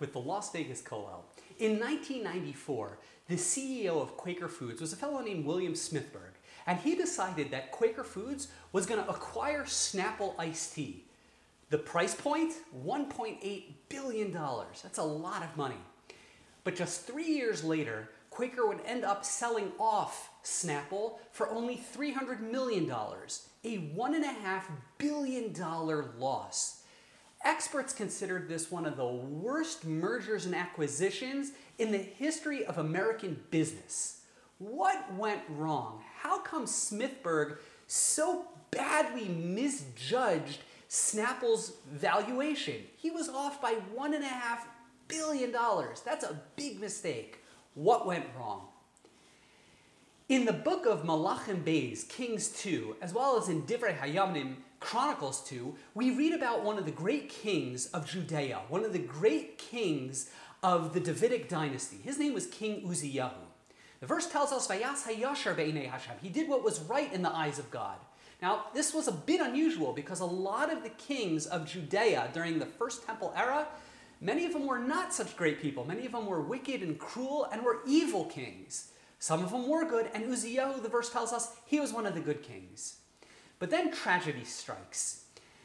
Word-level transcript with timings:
with 0.00 0.12
the 0.12 0.20
Las 0.20 0.52
Vegas 0.52 0.82
Kollel. 0.82 1.22
In 1.58 1.78
1994, 1.78 2.98
the 3.28 3.34
CEO 3.34 4.00
of 4.00 4.16
Quaker 4.16 4.48
Foods 4.48 4.80
was 4.80 4.92
a 4.92 4.96
fellow 4.96 5.20
named 5.20 5.44
William 5.44 5.74
Smithburg, 5.74 6.34
and 6.66 6.78
he 6.78 6.94
decided 6.94 7.50
that 7.50 7.72
Quaker 7.72 8.04
Foods 8.04 8.48
was 8.72 8.86
going 8.86 9.02
to 9.02 9.10
acquire 9.10 9.64
Snapple 9.64 10.34
iced 10.38 10.74
tea. 10.74 11.04
The 11.70 11.78
price 11.78 12.14
point 12.14 12.54
$1.8 12.86 13.64
billion. 13.88 14.32
That's 14.32 14.98
a 14.98 15.02
lot 15.02 15.42
of 15.42 15.56
money. 15.56 15.76
But 16.64 16.76
just 16.76 17.06
three 17.06 17.28
years 17.28 17.62
later, 17.64 18.08
Quaker 18.30 18.66
would 18.66 18.80
end 18.86 19.04
up 19.04 19.24
selling 19.24 19.72
off 19.78 20.30
Snapple 20.44 21.18
for 21.32 21.48
only 21.50 21.76
$300 21.76 22.40
million, 22.40 22.84
a 22.88 23.78
$1.5 23.94 24.62
billion 24.96 25.52
loss. 26.18 26.82
Experts 27.44 27.92
considered 27.92 28.48
this 28.48 28.70
one 28.70 28.84
of 28.84 28.96
the 28.96 29.06
worst 29.06 29.84
mergers 29.84 30.44
and 30.44 30.54
acquisitions 30.54 31.52
in 31.78 31.92
the 31.92 31.98
history 31.98 32.64
of 32.64 32.78
American 32.78 33.40
business. 33.50 34.22
What 34.58 35.14
went 35.14 35.42
wrong? 35.48 36.02
How 36.20 36.40
come 36.40 36.66
Smithburg 36.66 37.58
so 37.86 38.46
badly 38.72 39.28
misjudged 39.28 40.58
Snapple's 40.88 41.74
valuation? 41.92 42.82
He 42.96 43.10
was 43.10 43.28
off 43.28 43.62
by 43.62 43.74
$1.5 43.96 44.22
billion. 45.06 45.52
That's 46.04 46.24
a 46.24 46.40
big 46.56 46.80
mistake. 46.80 47.38
What 47.74 48.04
went 48.04 48.26
wrong? 48.36 48.66
In 50.28 50.44
the 50.44 50.52
book 50.52 50.86
of 50.86 51.04
Malachim 51.04 51.62
Beis, 51.62 52.06
Kings 52.06 52.48
2, 52.48 52.96
as 53.00 53.14
well 53.14 53.38
as 53.38 53.48
in 53.48 53.62
Divrei 53.62 53.96
Hayamim, 53.96 54.56
Chronicles 54.80 55.42
2, 55.48 55.74
we 55.94 56.10
read 56.10 56.32
about 56.32 56.64
one 56.64 56.78
of 56.78 56.84
the 56.84 56.90
great 56.90 57.28
kings 57.28 57.86
of 57.86 58.06
Judea, 58.06 58.60
one 58.68 58.84
of 58.84 58.92
the 58.92 58.98
great 58.98 59.58
kings 59.58 60.30
of 60.62 60.94
the 60.94 61.00
Davidic 61.00 61.48
dynasty. 61.48 61.98
His 62.02 62.18
name 62.18 62.32
was 62.32 62.46
King 62.46 62.82
Uzziyahu. 62.86 63.32
The 64.00 64.06
verse 64.06 64.26
tells 64.26 64.52
us, 64.52 64.68
Vayas 64.68 65.04
hayashar 65.04 65.90
Hashem. 65.90 66.16
He 66.22 66.28
did 66.28 66.48
what 66.48 66.62
was 66.62 66.80
right 66.80 67.12
in 67.12 67.22
the 67.22 67.34
eyes 67.34 67.58
of 67.58 67.70
God. 67.70 67.96
Now, 68.40 68.66
this 68.72 68.94
was 68.94 69.08
a 69.08 69.12
bit 69.12 69.40
unusual 69.40 69.92
because 69.92 70.20
a 70.20 70.24
lot 70.24 70.72
of 70.72 70.84
the 70.84 70.90
kings 70.90 71.46
of 71.46 71.66
Judea 71.66 72.30
during 72.32 72.60
the 72.60 72.66
First 72.66 73.04
Temple 73.04 73.32
era, 73.36 73.66
many 74.20 74.46
of 74.46 74.52
them 74.52 74.66
were 74.66 74.78
not 74.78 75.12
such 75.12 75.36
great 75.36 75.60
people. 75.60 75.84
Many 75.84 76.06
of 76.06 76.12
them 76.12 76.26
were 76.26 76.40
wicked 76.40 76.82
and 76.82 76.96
cruel 76.98 77.48
and 77.50 77.64
were 77.64 77.80
evil 77.84 78.26
kings. 78.26 78.92
Some 79.18 79.42
of 79.42 79.50
them 79.50 79.68
were 79.68 79.84
good, 79.84 80.08
and 80.14 80.24
Uzziyahu, 80.26 80.80
the 80.80 80.88
verse 80.88 81.10
tells 81.10 81.32
us, 81.32 81.56
he 81.66 81.80
was 81.80 81.92
one 81.92 82.06
of 82.06 82.14
the 82.14 82.20
good 82.20 82.44
kings. 82.44 82.97
But 83.58 83.70
then 83.70 83.92
tragedy 83.92 84.44
strikes. 84.44 85.24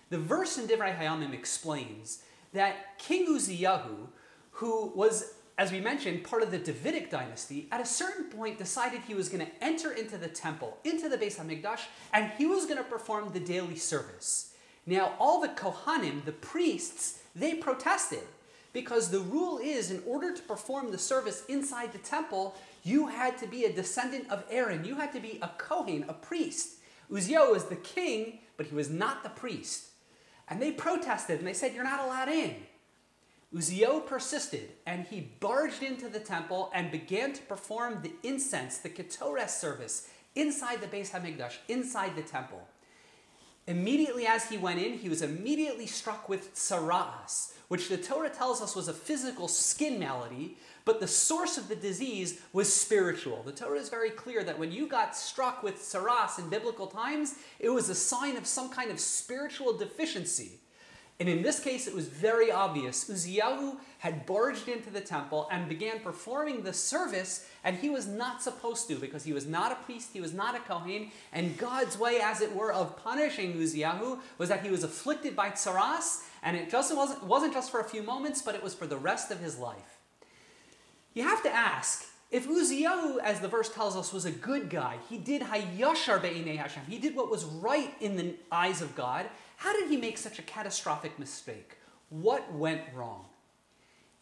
The 0.09 0.17
verse 0.17 0.57
in 0.57 0.67
Divrei 0.67 0.97
Hayamim 0.97 1.33
explains 1.33 2.23
that 2.53 2.97
King 2.99 3.27
Uzziyahu, 3.27 4.07
who 4.51 4.91
was, 4.95 5.33
as 5.57 5.71
we 5.71 5.79
mentioned, 5.79 6.23
part 6.23 6.43
of 6.43 6.51
the 6.51 6.59
Davidic 6.59 7.09
dynasty, 7.09 7.67
at 7.71 7.81
a 7.81 7.85
certain 7.85 8.25
point 8.25 8.57
decided 8.57 9.01
he 9.01 9.15
was 9.15 9.29
going 9.29 9.45
to 9.45 9.51
enter 9.63 9.91
into 9.91 10.17
the 10.17 10.27
temple, 10.27 10.77
into 10.83 11.09
the 11.09 11.17
Beis 11.17 11.37
Hamikdash, 11.37 11.81
and 12.13 12.31
he 12.37 12.45
was 12.45 12.65
going 12.65 12.77
to 12.77 12.83
perform 12.83 13.31
the 13.33 13.39
daily 13.39 13.75
service. 13.75 14.53
Now, 14.85 15.13
all 15.19 15.39
the 15.39 15.49
Kohanim, 15.49 16.25
the 16.25 16.31
priests, 16.31 17.19
they 17.35 17.55
protested 17.55 18.23
because 18.73 19.09
the 19.09 19.19
rule 19.19 19.59
is 19.59 19.91
in 19.91 20.01
order 20.05 20.33
to 20.33 20.41
perform 20.41 20.91
the 20.91 20.97
service 20.97 21.43
inside 21.47 21.93
the 21.93 21.99
temple, 21.99 22.55
you 22.83 23.07
had 23.07 23.37
to 23.37 23.47
be 23.47 23.65
a 23.65 23.71
descendant 23.71 24.29
of 24.29 24.43
Aaron. 24.49 24.83
You 24.83 24.95
had 24.95 25.13
to 25.13 25.19
be 25.19 25.39
a 25.41 25.47
Kohen, 25.57 26.05
a 26.09 26.13
priest. 26.13 26.79
Uzziah 27.11 27.49
was 27.49 27.65
the 27.65 27.75
king, 27.75 28.39
but 28.57 28.67
he 28.67 28.75
was 28.75 28.89
not 28.89 29.23
the 29.23 29.29
priest. 29.29 29.87
And 30.47 30.61
they 30.61 30.71
protested 30.71 31.39
and 31.39 31.47
they 31.47 31.53
said, 31.53 31.73
You're 31.73 31.83
not 31.83 32.05
allowed 32.05 32.29
in. 32.29 32.55
Uzziah 33.55 34.01
persisted 34.05 34.71
and 34.85 35.05
he 35.05 35.31
barged 35.39 35.83
into 35.83 36.09
the 36.09 36.19
temple 36.19 36.71
and 36.73 36.91
began 36.91 37.33
to 37.33 37.41
perform 37.43 38.01
the 38.01 38.13
incense, 38.27 38.79
the 38.79 38.89
Ketores 38.89 39.49
service, 39.49 40.09
inside 40.35 40.81
the 40.81 40.87
Beis 40.87 41.11
Hamikdash, 41.11 41.57
inside 41.67 42.15
the 42.15 42.23
temple. 42.23 42.67
Immediately 43.67 44.25
as 44.25 44.49
he 44.49 44.57
went 44.57 44.81
in, 44.81 44.97
he 44.97 45.07
was 45.07 45.21
immediately 45.21 45.85
struck 45.85 46.27
with 46.27 46.53
tzaraas, 46.53 47.53
which 47.69 47.87
the 47.87 47.97
Torah 47.97 48.29
tells 48.29 48.61
us 48.61 48.75
was 48.75 48.89
a 48.89 48.93
physical 48.93 49.47
skin 49.47 49.99
malady, 49.99 50.57
but 50.85 50.99
the 50.99 51.07
source 51.07 51.57
of 51.57 51.67
the 51.67 51.75
disease 51.75 52.41
was 52.51 52.73
spiritual. 52.73 53.41
The 53.43 53.51
Torah 53.51 53.79
is 53.79 53.89
very 53.89 54.09
clear 54.09 54.43
that 54.43 54.59
when 54.59 54.71
you 54.71 54.87
got 54.87 55.15
struck 55.15 55.63
with 55.63 55.75
tzaraas 55.75 56.39
in 56.39 56.49
biblical 56.49 56.87
times, 56.87 57.35
it 57.59 57.69
was 57.69 57.89
a 57.89 57.95
sign 57.95 58.37
of 58.37 58.45
some 58.45 58.69
kind 58.69 58.91
of 58.91 58.99
spiritual 58.99 59.77
deficiency. 59.77 60.59
And 61.19 61.29
in 61.29 61.43
this 61.43 61.59
case, 61.59 61.87
it 61.87 61.93
was 61.93 62.07
very 62.07 62.51
obvious. 62.51 63.07
Uzziyahu 63.07 63.77
had 63.99 64.25
barged 64.25 64.67
into 64.67 64.89
the 64.89 64.99
temple 64.99 65.47
and 65.51 65.69
began 65.69 65.99
performing 65.99 66.63
the 66.63 66.73
service, 66.73 67.47
and 67.63 67.77
he 67.77 67.89
was 67.89 68.07
not 68.07 68.41
supposed 68.41 68.87
to 68.87 68.95
because 68.95 69.23
he 69.23 69.31
was 69.31 69.45
not 69.45 69.71
a 69.71 69.75
priest, 69.75 70.09
he 70.11 70.19
was 70.19 70.33
not 70.33 70.55
a 70.55 70.59
Kohen, 70.59 71.11
and 71.31 71.57
God's 71.57 71.97
way, 71.99 72.19
as 72.19 72.41
it 72.41 72.53
were, 72.53 72.73
of 72.73 72.97
punishing 72.97 73.53
Uzziyahu 73.53 74.19
was 74.39 74.49
that 74.49 74.65
he 74.65 74.71
was 74.71 74.83
afflicted 74.83 75.35
by 75.35 75.51
tzaraas, 75.51 76.23
and 76.41 76.57
it 76.57 76.69
just 76.69 76.93
wasn't, 76.93 77.23
wasn't 77.23 77.53
just 77.53 77.69
for 77.69 77.79
a 77.79 77.85
few 77.85 78.01
moments, 78.01 78.41
but 78.41 78.55
it 78.55 78.63
was 78.63 78.73
for 78.73 78.87
the 78.87 78.97
rest 78.97 79.31
of 79.31 79.39
his 79.39 79.59
life. 79.59 79.92
You 81.13 81.23
have 81.23 81.43
to 81.43 81.53
ask, 81.53 82.05
if 82.31 82.47
Uzziyahu, 82.47 83.19
as 83.19 83.39
the 83.39 83.47
verse 83.47 83.69
tells 83.69 83.95
us, 83.95 84.11
was 84.11 84.25
a 84.25 84.31
good 84.31 84.69
guy, 84.69 84.97
he 85.09 85.17
did 85.17 85.43
hayashar 85.43 86.21
be'inei 86.21 86.57
Hashem, 86.57 86.83
he 86.87 86.97
did 86.97 87.15
what 87.15 87.29
was 87.29 87.45
right 87.45 87.93
in 88.01 88.17
the 88.17 88.35
eyes 88.51 88.81
of 88.81 88.95
God, 88.95 89.27
how 89.57 89.71
did 89.73 89.89
he 89.89 89.97
make 89.97 90.17
such 90.17 90.39
a 90.39 90.41
catastrophic 90.41 91.19
mistake? 91.19 91.77
What 92.09 92.51
went 92.53 92.81
wrong? 92.93 93.25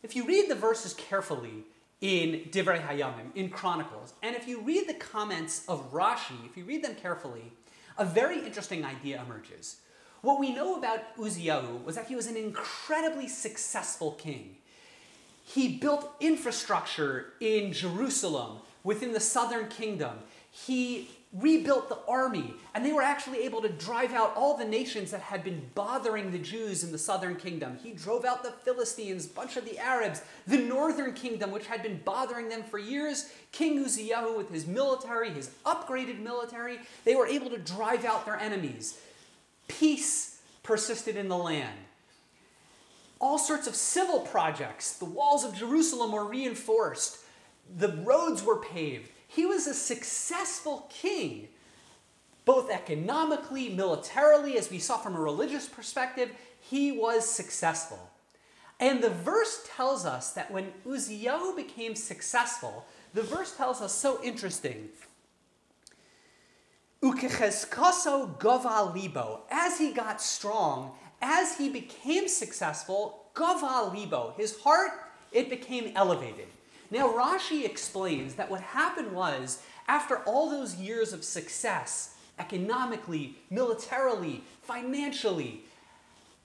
If 0.03 0.15
you 0.15 0.25
read 0.25 0.49
the 0.49 0.55
verses 0.55 0.93
carefully 0.93 1.63
in 2.01 2.49
Divrei 2.49 2.85
Hayamim, 2.85 3.35
in 3.35 3.49
Chronicles, 3.49 4.13
and 4.21 4.35
if 4.35 4.47
you 4.47 4.61
read 4.61 4.89
the 4.89 4.95
comments 4.95 5.63
of 5.67 5.93
Rashi, 5.93 6.45
if 6.45 6.57
you 6.57 6.65
read 6.65 6.83
them 6.83 6.95
carefully, 6.95 7.53
a 7.97 8.05
very 8.05 8.43
interesting 8.45 8.83
idea 8.83 9.23
emerges. 9.25 9.77
What 10.21 10.39
we 10.39 10.53
know 10.53 10.75
about 10.75 11.15
Uzziyahu 11.17 11.83
was 11.83 11.95
that 11.95 12.07
he 12.07 12.15
was 12.15 12.27
an 12.27 12.35
incredibly 12.35 13.27
successful 13.27 14.11
king. 14.13 14.57
He 15.53 15.77
built 15.77 16.13
infrastructure 16.19 17.33
in 17.39 17.73
Jerusalem 17.73 18.59
within 18.83 19.11
the 19.11 19.19
southern 19.19 19.67
kingdom. 19.67 20.19
He 20.49 21.09
rebuilt 21.33 21.87
the 21.87 21.99
army, 22.07 22.53
and 22.73 22.85
they 22.85 22.91
were 22.91 23.01
actually 23.01 23.43
able 23.43 23.61
to 23.61 23.69
drive 23.69 24.13
out 24.13 24.33
all 24.35 24.57
the 24.57 24.65
nations 24.65 25.11
that 25.11 25.21
had 25.21 25.43
been 25.43 25.69
bothering 25.75 26.31
the 26.31 26.37
Jews 26.37 26.83
in 26.83 26.91
the 26.91 26.97
southern 26.97 27.35
kingdom. 27.35 27.77
He 27.81 27.91
drove 27.91 28.25
out 28.25 28.43
the 28.43 28.51
Philistines, 28.51 29.25
a 29.25 29.29
bunch 29.29 29.55
of 29.55 29.65
the 29.65 29.79
Arabs, 29.79 30.21
the 30.45 30.57
northern 30.57 31.13
kingdom, 31.13 31.51
which 31.51 31.67
had 31.67 31.83
been 31.83 32.01
bothering 32.03 32.49
them 32.49 32.63
for 32.63 32.79
years. 32.79 33.31
King 33.51 33.83
Uzziah, 33.83 34.33
with 34.35 34.49
his 34.49 34.67
military, 34.67 35.29
his 35.29 35.51
upgraded 35.65 36.19
military, 36.19 36.79
they 37.05 37.15
were 37.15 37.27
able 37.27 37.49
to 37.49 37.57
drive 37.57 38.03
out 38.03 38.25
their 38.25 38.37
enemies. 38.37 38.99
Peace 39.67 40.41
persisted 40.63 41.15
in 41.15 41.29
the 41.29 41.37
land. 41.37 41.77
All 43.21 43.37
sorts 43.37 43.67
of 43.67 43.75
civil 43.75 44.19
projects. 44.19 44.97
The 44.97 45.05
walls 45.05 45.45
of 45.45 45.55
Jerusalem 45.55 46.11
were 46.11 46.25
reinforced. 46.25 47.19
The 47.77 47.95
roads 48.03 48.43
were 48.43 48.57
paved 48.57 49.11
he 49.33 49.45
was 49.45 49.65
a 49.65 49.73
successful 49.73 50.87
king, 50.89 51.47
both 52.43 52.69
economically, 52.69 53.69
militarily, 53.69 54.57
as 54.57 54.69
we 54.69 54.77
saw 54.77 54.97
from 54.97 55.15
a 55.15 55.21
religious 55.21 55.69
perspective, 55.69 56.31
he 56.59 56.91
was 56.91 57.25
successful. 57.25 58.11
And 58.77 59.01
the 59.01 59.09
verse 59.09 59.65
tells 59.73 60.05
us 60.05 60.33
that 60.33 60.51
when 60.51 60.73
Uzziah 60.85 61.53
became 61.55 61.95
successful, 61.95 62.85
the 63.13 63.21
verse 63.21 63.55
tells 63.55 63.79
us 63.79 63.93
so 63.93 64.21
interesting. 64.21 64.89
Ukecheskaso 67.01 68.37
gova 68.37 68.93
libo. 68.93 69.43
As 69.49 69.77
he 69.77 69.93
got 69.93 70.21
strong, 70.21 70.91
as 71.21 71.57
he 71.57 71.69
became 71.69 72.27
successful, 72.27 73.25
gova 73.33 73.93
libo. 73.93 74.33
His 74.37 74.59
heart, 74.59 74.91
it 75.31 75.49
became 75.49 75.93
elevated. 75.95 76.47
Now, 76.89 77.07
Rashi 77.07 77.63
explains 77.63 78.35
that 78.35 78.49
what 78.51 78.61
happened 78.61 79.13
was, 79.13 79.61
after 79.87 80.17
all 80.19 80.49
those 80.49 80.75
years 80.75 81.13
of 81.13 81.23
success, 81.23 82.15
economically, 82.37 83.35
militarily, 83.49 84.43
financially, 84.61 85.63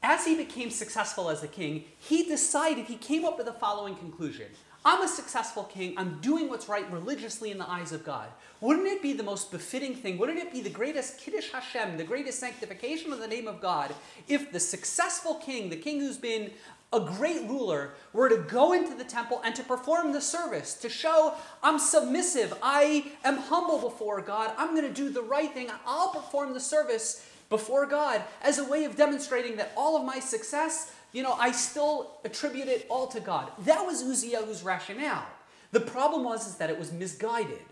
as 0.02 0.24
he 0.24 0.36
became 0.36 0.70
successful 0.70 1.30
as 1.30 1.42
a 1.42 1.48
king, 1.48 1.84
he 1.98 2.24
decided, 2.24 2.84
he 2.84 2.96
came 2.96 3.24
up 3.24 3.38
with 3.38 3.46
the 3.46 3.52
following 3.52 3.96
conclusion. 3.96 4.46
I'm 4.86 5.02
a 5.02 5.08
successful 5.08 5.64
king. 5.64 5.94
I'm 5.96 6.20
doing 6.20 6.48
what's 6.48 6.68
right 6.68 6.88
religiously 6.92 7.50
in 7.50 7.58
the 7.58 7.68
eyes 7.68 7.90
of 7.90 8.04
God. 8.04 8.28
Wouldn't 8.60 8.86
it 8.86 9.02
be 9.02 9.14
the 9.14 9.24
most 9.24 9.50
befitting 9.50 9.96
thing? 9.96 10.16
Wouldn't 10.16 10.38
it 10.38 10.52
be 10.52 10.60
the 10.60 10.70
greatest 10.70 11.18
Kiddush 11.18 11.50
Hashem, 11.50 11.96
the 11.96 12.04
greatest 12.04 12.38
sanctification 12.38 13.12
of 13.12 13.18
the 13.18 13.26
name 13.26 13.48
of 13.48 13.60
God, 13.60 13.92
if 14.28 14.52
the 14.52 14.60
successful 14.60 15.34
king, 15.34 15.70
the 15.70 15.76
king 15.76 15.98
who's 15.98 16.18
been 16.18 16.52
a 16.92 17.00
great 17.00 17.48
ruler 17.48 17.94
were 18.12 18.28
to 18.28 18.36
go 18.36 18.74
into 18.74 18.94
the 18.94 19.02
temple 19.02 19.42
and 19.44 19.56
to 19.56 19.64
perform 19.64 20.12
the 20.12 20.20
service, 20.20 20.74
to 20.74 20.88
show 20.88 21.34
I'm 21.64 21.80
submissive, 21.80 22.56
I 22.62 23.10
am 23.24 23.38
humble 23.38 23.80
before 23.80 24.20
God, 24.20 24.52
I'm 24.56 24.76
going 24.76 24.86
to 24.86 24.94
do 24.94 25.10
the 25.10 25.20
right 25.20 25.52
thing, 25.52 25.68
I'll 25.84 26.10
perform 26.10 26.54
the 26.54 26.60
service 26.60 27.28
before 27.48 27.86
God 27.86 28.22
as 28.40 28.58
a 28.58 28.64
way 28.64 28.84
of 28.84 28.96
demonstrating 28.96 29.56
that 29.56 29.72
all 29.76 29.96
of 29.96 30.04
my 30.04 30.20
success, 30.20 30.92
you 31.12 31.22
know, 31.22 31.32
I 31.32 31.52
still 31.52 32.18
attribute 32.24 32.68
it 32.68 32.86
all 32.88 33.06
to 33.08 33.20
God. 33.20 33.50
That 33.60 33.86
was 33.86 34.02
Uziyahu's 34.02 34.62
rationale. 34.62 35.26
The 35.72 35.80
problem 35.80 36.24
was 36.24 36.46
is 36.46 36.56
that 36.56 36.70
it 36.70 36.78
was 36.78 36.92
misguided 36.92 37.62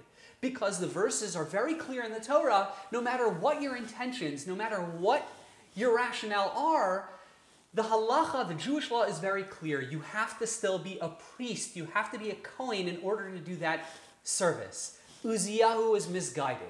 because 0.41 0.79
the 0.79 0.87
verses 0.87 1.37
are 1.37 1.45
very 1.45 1.75
clear 1.75 2.03
in 2.03 2.13
the 2.13 2.21
Torah. 2.21 2.69
No 2.93 3.01
matter 3.01 3.29
what 3.29 3.63
your 3.63 3.77
intentions, 3.77 4.47
no 4.47 4.55
matter 4.55 4.77
what 4.77 5.27
your 5.75 5.97
rationale 5.97 6.53
are, 6.57 7.09
the 7.75 7.83
halacha, 7.83 8.47
the 8.47 8.55
Jewish 8.55 8.91
law 8.91 9.03
is 9.03 9.19
very 9.19 9.43
clear. 9.43 9.81
You 9.81 10.01
have 10.01 10.39
to 10.39 10.47
still 10.47 10.79
be 10.79 10.99
a 11.01 11.09
priest. 11.09 11.77
You 11.77 11.87
have 11.87 12.13
to 12.13 12.19
be 12.19 12.31
a 12.31 12.35
Kohen 12.37 12.89
in 12.89 12.99
order 13.03 13.31
to 13.31 13.39
do 13.39 13.57
that 13.57 13.87
service. 14.23 14.99
Uziyahu 15.25 15.97
is 15.97 16.09
misguided. 16.09 16.69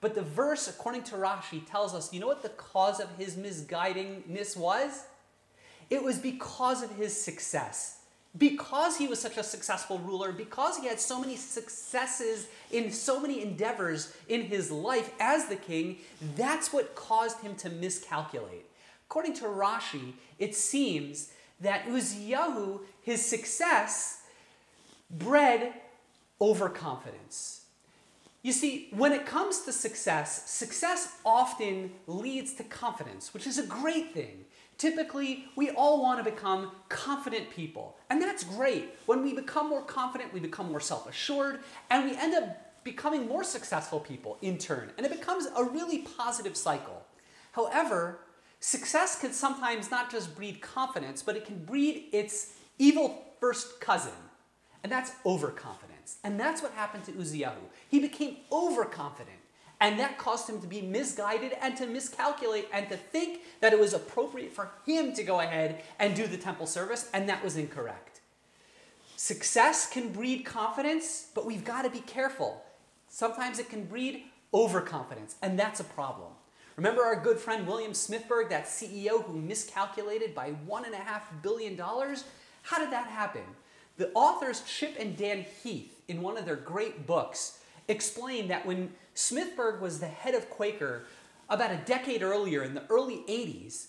But 0.00 0.14
the 0.14 0.22
verse, 0.22 0.68
according 0.68 1.04
to 1.04 1.16
Rashi, 1.16 1.62
tells 1.68 1.94
us 1.94 2.12
you 2.12 2.20
know 2.20 2.26
what 2.26 2.42
the 2.42 2.50
cause 2.50 3.00
of 3.00 3.08
his 3.16 3.36
misguidingness 3.36 4.56
was? 4.56 5.04
It 5.90 6.02
was 6.02 6.18
because 6.18 6.82
of 6.82 6.90
his 6.96 7.20
success. 7.20 7.98
Because 8.36 8.96
he 8.96 9.06
was 9.06 9.20
such 9.20 9.36
a 9.36 9.44
successful 9.44 9.98
ruler, 10.00 10.32
because 10.32 10.76
he 10.78 10.88
had 10.88 10.98
so 10.98 11.20
many 11.20 11.36
successes 11.36 12.48
in 12.72 12.90
so 12.90 13.20
many 13.20 13.42
endeavors 13.42 14.12
in 14.28 14.42
his 14.42 14.72
life 14.72 15.12
as 15.20 15.46
the 15.46 15.56
king, 15.56 15.98
that's 16.34 16.72
what 16.72 16.96
caused 16.96 17.40
him 17.40 17.54
to 17.56 17.70
miscalculate. 17.70 18.66
According 19.08 19.34
to 19.34 19.44
Rashi, 19.44 20.14
it 20.40 20.56
seems 20.56 21.30
that 21.60 21.86
Uziyahu, 21.86 22.80
his 23.02 23.24
success, 23.24 24.22
bred 25.08 25.72
overconfidence. 26.40 27.64
You 28.42 28.52
see, 28.52 28.88
when 28.90 29.12
it 29.12 29.24
comes 29.24 29.60
to 29.62 29.72
success, 29.72 30.50
success 30.50 31.16
often 31.24 31.92
leads 32.06 32.54
to 32.54 32.64
confidence, 32.64 33.32
which 33.32 33.46
is 33.46 33.58
a 33.58 33.66
great 33.66 34.12
thing. 34.12 34.44
Typically, 34.78 35.46
we 35.56 35.70
all 35.70 36.02
want 36.02 36.22
to 36.22 36.28
become 36.28 36.72
confident 36.88 37.50
people, 37.50 37.96
and 38.10 38.20
that's 38.20 38.42
great. 38.42 38.90
When 39.06 39.22
we 39.22 39.32
become 39.32 39.68
more 39.68 39.82
confident, 39.82 40.32
we 40.32 40.40
become 40.40 40.70
more 40.70 40.80
self 40.80 41.08
assured, 41.08 41.60
and 41.90 42.10
we 42.10 42.16
end 42.16 42.34
up 42.34 42.82
becoming 42.84 43.26
more 43.26 43.44
successful 43.44 44.00
people 44.00 44.36
in 44.42 44.58
turn, 44.58 44.92
and 44.96 45.06
it 45.06 45.12
becomes 45.12 45.46
a 45.56 45.64
really 45.64 45.98
positive 45.98 46.56
cycle. 46.56 47.06
However, 47.52 48.20
success 48.60 49.20
can 49.20 49.32
sometimes 49.32 49.90
not 49.90 50.10
just 50.10 50.34
breed 50.34 50.60
confidence, 50.60 51.22
but 51.22 51.36
it 51.36 51.46
can 51.46 51.64
breed 51.64 52.08
its 52.12 52.54
evil 52.78 53.24
first 53.40 53.80
cousin, 53.80 54.12
and 54.82 54.90
that's 54.90 55.12
overconfidence. 55.24 56.18
And 56.24 56.38
that's 56.38 56.62
what 56.62 56.72
happened 56.72 57.04
to 57.04 57.12
Uziyahu. 57.12 57.52
He 57.88 58.00
became 58.00 58.38
overconfident. 58.52 59.38
And 59.80 59.98
that 59.98 60.18
caused 60.18 60.48
him 60.48 60.60
to 60.60 60.66
be 60.66 60.80
misguided 60.80 61.52
and 61.60 61.76
to 61.76 61.86
miscalculate 61.86 62.68
and 62.72 62.88
to 62.88 62.96
think 62.96 63.40
that 63.60 63.72
it 63.72 63.78
was 63.78 63.92
appropriate 63.92 64.52
for 64.52 64.70
him 64.86 65.12
to 65.14 65.22
go 65.22 65.40
ahead 65.40 65.82
and 65.98 66.14
do 66.14 66.26
the 66.26 66.36
temple 66.36 66.66
service, 66.66 67.10
and 67.12 67.28
that 67.28 67.44
was 67.44 67.56
incorrect. 67.56 68.20
Success 69.16 69.88
can 69.88 70.10
breed 70.10 70.44
confidence, 70.44 71.28
but 71.34 71.46
we've 71.46 71.64
got 71.64 71.82
to 71.82 71.90
be 71.90 72.00
careful. 72.00 72.64
Sometimes 73.08 73.58
it 73.58 73.68
can 73.68 73.84
breed 73.84 74.24
overconfidence, 74.52 75.36
and 75.42 75.58
that's 75.58 75.80
a 75.80 75.84
problem. 75.84 76.32
Remember 76.76 77.02
our 77.02 77.16
good 77.16 77.38
friend 77.38 77.66
William 77.66 77.92
Smithburg, 77.92 78.48
that 78.50 78.66
CEO 78.66 79.22
who 79.24 79.38
miscalculated 79.38 80.34
by 80.34 80.52
$1.5 80.68 81.42
billion? 81.42 81.78
How 81.78 82.78
did 82.78 82.90
that 82.90 83.06
happen? 83.06 83.44
The 83.96 84.10
authors 84.14 84.62
Chip 84.62 84.96
and 84.98 85.16
Dan 85.16 85.46
Heath, 85.62 86.02
in 86.08 86.20
one 86.20 86.36
of 86.36 86.44
their 86.44 86.56
great 86.56 87.06
books, 87.06 87.60
explain 87.88 88.48
that 88.48 88.66
when 88.66 88.92
Smithburg 89.14 89.80
was 89.80 90.00
the 90.00 90.06
head 90.06 90.34
of 90.34 90.50
Quaker 90.50 91.04
about 91.48 91.70
a 91.70 91.80
decade 91.84 92.22
earlier 92.22 92.62
in 92.62 92.74
the 92.74 92.84
early 92.88 93.24
80s, 93.28 93.88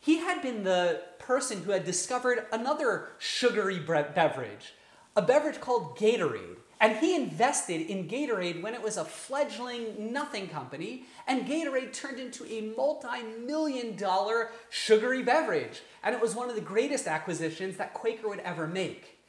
he 0.00 0.18
had 0.18 0.42
been 0.42 0.64
the 0.64 1.02
person 1.18 1.62
who 1.62 1.70
had 1.70 1.84
discovered 1.84 2.46
another 2.52 3.10
sugary 3.18 3.78
beverage, 3.78 4.74
a 5.16 5.22
beverage 5.22 5.60
called 5.60 5.96
Gatorade. 5.96 6.56
And 6.80 6.96
he 6.96 7.14
invested 7.14 7.82
in 7.82 8.08
Gatorade 8.08 8.60
when 8.60 8.74
it 8.74 8.82
was 8.82 8.96
a 8.96 9.04
fledgling 9.04 10.12
nothing 10.12 10.48
company, 10.48 11.04
and 11.28 11.46
Gatorade 11.46 11.92
turned 11.92 12.18
into 12.18 12.44
a 12.44 12.72
multi 12.76 13.22
million 13.46 13.94
dollar 13.94 14.50
sugary 14.68 15.22
beverage. 15.22 15.82
And 16.02 16.12
it 16.12 16.20
was 16.20 16.34
one 16.34 16.50
of 16.50 16.56
the 16.56 16.60
greatest 16.60 17.06
acquisitions 17.06 17.76
that 17.76 17.94
Quaker 17.94 18.28
would 18.28 18.40
ever 18.40 18.66
make. 18.66 19.21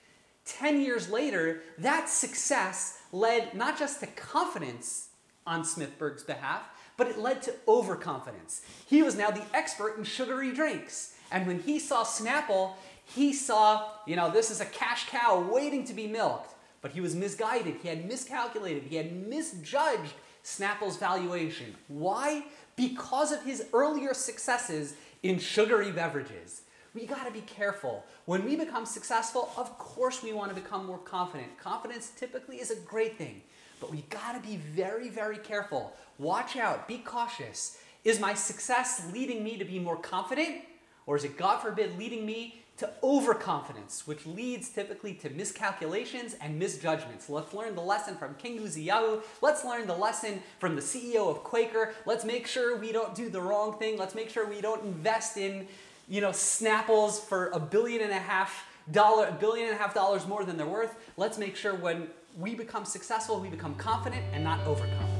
10 0.46 0.82
years 0.82 1.10
later, 1.10 1.62
that 1.78 2.10
success 2.10 3.00
led 3.12 3.54
not 3.54 3.78
just 3.78 4.00
to 4.02 4.08
confidence 4.08 5.10
on 5.46 5.64
Smithburg's 5.64 6.24
behalf, 6.24 6.64
but 6.98 7.08
it 7.08 7.18
led 7.18 7.42
to 7.44 7.54
overconfidence. 7.68 8.62
He 8.86 9.02
was 9.02 9.16
now 9.16 9.32
the 9.32 9.44
expert 9.54 9.98
in 9.98 10.04
sugary 10.04 10.52
drinks. 10.52 11.16
And 11.32 11.48
when 11.48 11.60
he 11.60 11.80
saw 11.80 12.04
Snapple, 12.04 12.74
he 13.06 13.34
saw, 13.34 13.90
you 14.06 14.16
know, 14.16 14.30
this 14.30 14.52
is 14.52 14.62
a 14.62 14.66
cash 14.66 15.10
cow 15.10 15.48
waiting 15.52 15.86
to 15.86 15.94
be 15.94 16.08
milked. 16.08 16.54
But 16.82 16.92
he 16.92 17.02
was 17.02 17.16
misguided, 17.16 17.78
he 17.82 17.88
had 17.88 18.06
miscalculated, 18.06 18.84
he 18.84 18.98
had 18.98 19.14
misjudged 19.28 20.14
Snapple's 20.44 20.98
valuation. 20.98 21.76
Why? 21.88 22.46
Because 22.76 23.32
of 23.32 23.44
his 23.44 23.68
earlier 23.72 24.14
successes 24.14 24.96
in 25.22 25.40
sugary 25.40 25.92
beverages 25.92 26.64
we 26.94 27.06
got 27.06 27.26
to 27.26 27.32
be 27.32 27.42
careful. 27.42 28.06
When 28.26 28.46
we 28.46 28.56
become 28.56 28.86
successful, 28.86 29.52
of 29.58 29.78
course 29.78 30.22
we 30.22 30.34
want 30.34 30.56
to 30.56 30.62
become 30.62 30.86
more 30.86 31.00
confident. 31.00 31.58
Confidence 31.58 32.12
typically 32.16 32.58
is 32.58 32.72
a 32.72 32.76
great 32.76 33.18
thing, 33.18 33.42
but 33.80 33.92
we 33.92 34.02
got 34.10 34.34
to 34.34 34.48
be 34.48 34.58
very, 34.58 35.10
very 35.10 35.38
careful. 35.38 35.94
Watch 36.18 36.56
out, 36.56 36.88
be 36.88 37.00
cautious. 37.00 37.80
Is 38.04 38.20
my 38.20 38.34
success 38.34 39.08
leading 39.14 39.44
me 39.44 39.58
to 39.58 39.66
be 39.66 39.80
more 39.80 39.98
confident? 39.98 40.58
Or 41.06 41.18
is 41.18 41.24
it, 41.24 41.38
God 41.38 41.60
forbid, 41.60 41.98
leading 41.98 42.26
me 42.26 42.64
to 42.78 42.90
overconfidence, 43.04 44.08
which 44.08 44.26
leads 44.26 44.70
typically 44.70 45.14
to 45.14 45.30
miscalculations 45.30 46.36
and 46.42 46.58
misjudgments. 46.58 47.30
Let's 47.30 47.54
learn 47.54 47.76
the 47.76 47.82
lesson 47.82 48.16
from 48.16 48.34
King 48.36 48.60
Uziyahu. 48.60 49.22
Let's 49.42 49.64
learn 49.64 49.86
the 49.86 49.96
lesson 49.96 50.42
from 50.58 50.76
the 50.76 50.82
CEO 50.82 51.30
of 51.30 51.44
Quaker. 51.44 51.94
Let's 52.06 52.26
make 52.26 52.48
sure 52.48 52.76
we 52.76 52.92
don't 52.92 53.14
do 53.14 53.30
the 53.30 53.42
wrong 53.42 53.78
thing. 53.78 53.98
Let's 53.98 54.16
make 54.16 54.30
sure 54.30 54.48
we 54.48 54.60
don't 54.60 54.84
invest 54.84 55.38
in 55.38 55.68
you 56.14 56.22
know, 56.22 56.30
Snapples 56.30 57.20
for 57.20 57.48
a 57.54 57.60
billion 57.60 58.04
and 58.04 58.12
a 58.12 58.20
half 58.20 58.68
dollar, 58.92 59.26
a 59.26 59.32
billion 59.32 59.66
and 59.66 59.76
a 59.76 59.80
half 59.80 59.96
dollars 59.96 60.28
more 60.28 60.46
than 60.46 60.58
they're 60.58 60.68
worth. 60.68 60.94
Let's 61.18 61.40
make 61.40 61.56
sure 61.56 61.74
when 61.74 62.08
we 62.38 62.54
become 62.54 62.86
successful, 62.86 63.40
we 63.40 63.50
become 63.50 63.74
confident 63.74 64.24
and 64.32 64.44
not 64.44 64.60
overconfident. 64.68 65.13